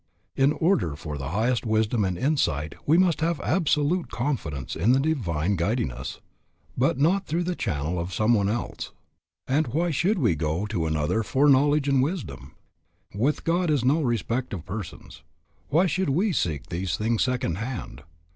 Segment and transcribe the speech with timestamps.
[0.35, 4.99] In order for the highest wisdom and insight we must have absolute confidence in the
[4.99, 6.19] Divine guiding us,
[6.75, 8.91] but not through the channel of some one else.
[9.45, 12.55] And why should we go to another for knowledge and wisdom?
[13.13, 15.21] With God is no respect of persons.
[15.69, 18.01] Why should we seek these things second hand?